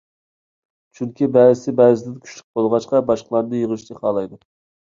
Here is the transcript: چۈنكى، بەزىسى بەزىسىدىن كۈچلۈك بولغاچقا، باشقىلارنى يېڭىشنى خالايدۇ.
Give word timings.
چۈنكى، 0.99 1.27
بەزىسى 1.35 1.75
بەزىسىدىن 1.81 2.15
كۈچلۈك 2.23 2.49
بولغاچقا، 2.61 3.05
باشقىلارنى 3.13 3.63
يېڭىشنى 3.65 4.01
خالايدۇ. 4.01 4.43